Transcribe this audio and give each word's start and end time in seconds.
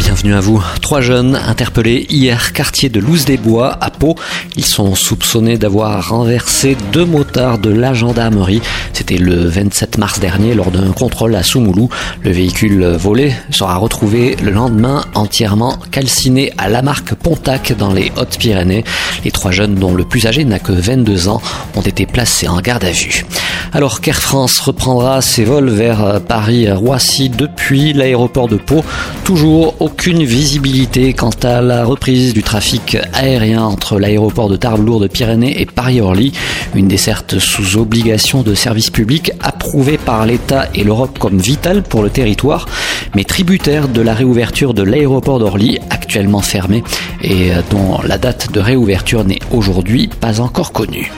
Bienvenue 0.00 0.34
à 0.34 0.40
vous. 0.40 0.64
Trois 0.80 1.02
jeunes 1.02 1.36
interpellés 1.36 2.06
hier 2.08 2.54
quartier 2.54 2.88
de 2.88 3.00
Louz-des-Bois 3.00 3.76
à 3.82 3.90
Pau. 3.90 4.16
Ils 4.56 4.64
sont 4.64 4.94
soupçonnés 4.94 5.58
d'avoir 5.58 6.08
renversé 6.08 6.74
deux 6.90 7.04
motards 7.04 7.58
de 7.58 7.68
la 7.68 7.92
gendarmerie. 7.92 8.62
C'était 8.94 9.18
le 9.18 9.46
27 9.46 9.98
mars 9.98 10.18
dernier 10.18 10.54
lors 10.54 10.70
d'un 10.70 10.90
contrôle 10.92 11.36
à 11.36 11.42
Soumoulou. 11.42 11.90
Le 12.22 12.30
véhicule 12.30 12.82
volé 12.86 13.34
sera 13.50 13.76
retrouvé 13.76 14.36
le 14.42 14.50
lendemain 14.50 15.04
entièrement 15.14 15.78
calciné 15.90 16.54
à 16.56 16.70
la 16.70 16.80
marque 16.80 17.14
Pontac 17.14 17.76
dans 17.76 17.92
les 17.92 18.10
Hautes-Pyrénées. 18.16 18.84
Les 19.22 19.30
trois 19.30 19.50
jeunes 19.50 19.74
dont 19.74 19.94
le 19.94 20.04
plus 20.04 20.26
âgé 20.26 20.46
n'a 20.46 20.58
que 20.58 20.72
22 20.72 21.28
ans 21.28 21.42
ont 21.76 21.82
été 21.82 22.06
placés 22.06 22.48
en 22.48 22.60
garde 22.60 22.84
à 22.84 22.90
vue. 22.90 23.26
Alors 23.72 24.00
qu'Air 24.00 24.20
France 24.20 24.58
reprendra 24.60 25.20
ses 25.20 25.44
vols 25.44 25.70
vers 25.70 26.20
Paris-Roissy 26.26 27.28
depuis 27.28 27.92
l'aéroport 27.92 28.48
de 28.48 28.56
Pau, 28.56 28.82
toujours 29.30 29.76
aucune 29.78 30.24
visibilité 30.24 31.12
quant 31.12 31.30
à 31.44 31.60
la 31.60 31.84
reprise 31.84 32.34
du 32.34 32.42
trafic 32.42 32.96
aérien 33.12 33.62
entre 33.62 34.00
l'aéroport 34.00 34.48
de 34.48 34.56
Tarbes-Lourdes-Pyrénées 34.56 35.60
et 35.60 35.66
Paris-Orly, 35.66 36.32
une 36.74 36.88
desserte 36.88 37.38
sous 37.38 37.76
obligation 37.76 38.42
de 38.42 38.56
service 38.56 38.90
public 38.90 39.30
approuvée 39.40 39.98
par 39.98 40.26
l'État 40.26 40.66
et 40.74 40.82
l'Europe 40.82 41.20
comme 41.20 41.38
vitale 41.38 41.84
pour 41.84 42.02
le 42.02 42.10
territoire, 42.10 42.66
mais 43.14 43.22
tributaire 43.22 43.86
de 43.86 44.00
la 44.00 44.14
réouverture 44.14 44.74
de 44.74 44.82
l'aéroport 44.82 45.38
d'Orly, 45.38 45.78
actuellement 45.90 46.42
fermé 46.42 46.82
et 47.22 47.50
dont 47.70 48.00
la 48.04 48.18
date 48.18 48.50
de 48.50 48.58
réouverture 48.58 49.22
n'est 49.22 49.38
aujourd'hui 49.52 50.08
pas 50.08 50.40
encore 50.40 50.72
connue. 50.72 51.12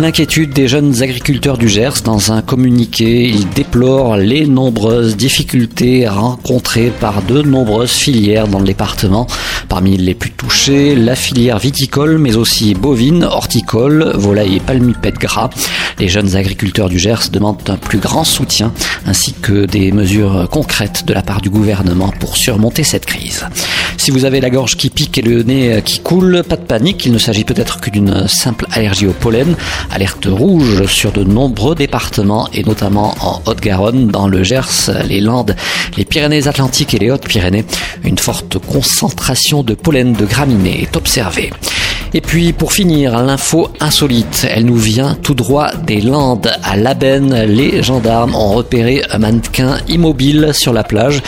L'inquiétude 0.00 0.54
des 0.54 0.66
jeunes 0.66 1.02
agriculteurs 1.02 1.58
du 1.58 1.68
Gers 1.68 2.00
dans 2.02 2.32
un 2.32 2.40
communiqué, 2.40 3.28
ils 3.28 3.46
déplorent 3.50 4.16
les 4.16 4.46
nombreuses 4.46 5.14
difficultés 5.14 6.08
rencontrées 6.08 6.90
par 7.00 7.20
de 7.20 7.42
nombreuses 7.42 7.90
filières 7.90 8.48
dans 8.48 8.60
le 8.60 8.64
département. 8.64 9.26
Parmi 9.68 9.98
les 9.98 10.14
plus 10.14 10.30
touchées, 10.30 10.94
la 10.94 11.14
filière 11.14 11.58
viticole, 11.58 12.16
mais 12.16 12.36
aussi 12.36 12.72
bovine, 12.72 13.24
horticole, 13.24 14.12
volaille 14.14 14.56
et 14.56 14.60
palmipède 14.60 15.18
gras. 15.18 15.50
Les 15.98 16.08
jeunes 16.08 16.34
agriculteurs 16.34 16.88
du 16.88 16.98
Gers 16.98 17.28
demandent 17.30 17.60
un 17.68 17.76
plus 17.76 17.98
grand 17.98 18.24
soutien 18.24 18.72
ainsi 19.04 19.34
que 19.34 19.66
des 19.66 19.92
mesures 19.92 20.48
concrètes 20.50 21.04
de 21.04 21.12
la 21.12 21.20
part 21.20 21.42
du 21.42 21.50
gouvernement 21.50 22.10
pour 22.18 22.38
surmonter 22.38 22.84
cette 22.84 23.04
crise. 23.04 23.44
Si 23.98 24.10
vous 24.10 24.24
avez 24.24 24.40
la 24.40 24.48
gorge 24.48 24.78
qui 24.78 24.88
pique 24.88 25.18
et 25.18 25.22
le 25.22 25.42
nez 25.42 25.82
qui 25.84 26.00
coule, 26.00 26.42
pas 26.48 26.56
de 26.56 26.64
panique, 26.64 27.04
il 27.04 27.12
ne 27.12 27.18
s'agit 27.18 27.44
peut-être 27.44 27.80
que 27.80 27.90
d'une 27.90 28.26
simple 28.28 28.66
allergie 28.72 29.06
au 29.06 29.12
pollen. 29.12 29.56
Alerte 29.90 30.26
rouge 30.30 30.86
sur 30.86 31.12
de 31.12 31.24
nombreux 31.24 31.74
départements 31.74 32.48
et 32.52 32.62
notamment 32.62 33.14
en 33.20 33.42
Haute-Garonne, 33.46 34.06
dans 34.08 34.28
le 34.28 34.44
Gers, 34.44 34.90
les 35.08 35.20
Landes, 35.20 35.56
les 35.96 36.04
Pyrénées-Atlantiques 36.04 36.94
et 36.94 36.98
les 36.98 37.10
Hautes-Pyrénées. 37.10 37.64
Une 38.04 38.18
forte 38.18 38.58
concentration 38.58 39.62
de 39.62 39.74
pollen 39.74 40.12
de 40.12 40.26
graminées 40.26 40.82
est 40.82 40.96
observée. 40.96 41.50
Et 42.12 42.20
puis 42.20 42.52
pour 42.52 42.72
finir, 42.72 43.22
l'info 43.22 43.68
insolite, 43.78 44.46
elle 44.50 44.64
nous 44.64 44.76
vient 44.76 45.14
tout 45.14 45.34
droit 45.34 45.70
des 45.86 46.00
Landes. 46.00 46.50
À 46.64 46.76
Labenne, 46.76 47.44
les 47.44 47.82
gendarmes 47.82 48.34
ont 48.34 48.50
repéré 48.50 49.02
un 49.10 49.18
mannequin 49.18 49.78
immobile 49.88 50.50
sur 50.52 50.72
la 50.72 50.82
plage. 50.82 51.22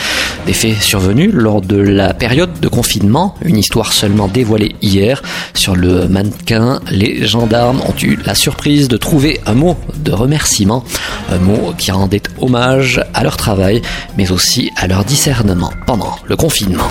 Des 0.45 0.51
faits 0.51 0.81
survenus 0.81 1.31
lors 1.33 1.61
de 1.61 1.77
la 1.77 2.13
période 2.13 2.59
de 2.59 2.67
confinement, 2.67 3.35
une 3.45 3.57
histoire 3.57 3.93
seulement 3.93 4.27
dévoilée 4.27 4.75
hier. 4.81 5.21
Sur 5.53 5.77
le 5.77 6.09
mannequin, 6.09 6.81
les 6.91 7.25
gendarmes 7.25 7.79
ont 7.81 7.95
eu 8.01 8.17
la 8.25 8.35
surprise 8.35 8.89
de 8.89 8.97
trouver 8.97 9.39
un 9.45 9.53
mot 9.53 9.77
de 9.95 10.11
remerciement, 10.11 10.83
un 11.31 11.37
mot 11.37 11.73
qui 11.77 11.91
rendait 11.91 12.23
hommage 12.41 13.01
à 13.13 13.23
leur 13.23 13.37
travail, 13.37 13.81
mais 14.17 14.31
aussi 14.31 14.69
à 14.75 14.87
leur 14.87 15.05
discernement 15.05 15.71
pendant 15.87 16.15
le 16.25 16.35
confinement. 16.35 16.89